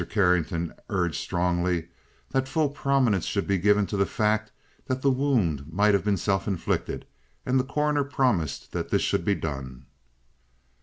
Carrington 0.09 0.73
urged 0.89 1.17
strongly 1.21 1.89
that 2.31 2.47
full 2.47 2.69
prominence 2.69 3.25
should 3.25 3.45
be 3.45 3.59
given 3.59 3.85
to 3.85 3.95
the 3.97 4.07
fact 4.07 4.51
that 4.87 5.03
the 5.03 5.11
wound 5.11 5.71
might 5.71 5.93
have 5.93 6.03
been 6.03 6.17
self 6.17 6.47
inflicted, 6.47 7.05
and 7.45 7.59
the 7.59 7.63
Coroner 7.63 8.03
promised 8.03 8.71
that 8.71 8.89
this 8.89 9.03
should 9.03 9.23
be 9.23 9.35
done. 9.35 9.85